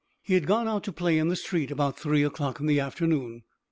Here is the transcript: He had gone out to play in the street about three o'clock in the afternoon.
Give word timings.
He 0.23 0.33
had 0.33 0.47
gone 0.47 0.67
out 0.67 0.83
to 0.85 0.91
play 0.91 1.19
in 1.19 1.27
the 1.27 1.35
street 1.35 1.69
about 1.69 1.95
three 1.99 2.23
o'clock 2.23 2.59
in 2.59 2.65
the 2.65 2.79
afternoon. 2.79 3.43